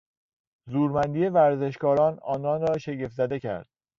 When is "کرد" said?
3.39-3.67